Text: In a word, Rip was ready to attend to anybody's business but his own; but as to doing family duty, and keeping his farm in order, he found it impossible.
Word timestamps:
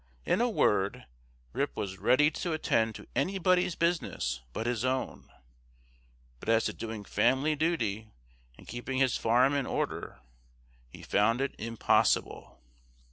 In 0.25 0.41
a 0.41 0.49
word, 0.49 1.05
Rip 1.53 1.77
was 1.77 1.99
ready 1.99 2.31
to 2.31 2.53
attend 2.53 2.95
to 2.95 3.05
anybody's 3.15 3.75
business 3.75 4.41
but 4.51 4.65
his 4.65 4.83
own; 4.83 5.31
but 6.39 6.49
as 6.49 6.65
to 6.65 6.73
doing 6.73 7.05
family 7.05 7.55
duty, 7.55 8.09
and 8.57 8.67
keeping 8.67 8.97
his 8.97 9.15
farm 9.15 9.53
in 9.53 9.67
order, 9.67 10.19
he 10.89 11.03
found 11.03 11.39
it 11.39 11.53
impossible. 11.59 12.59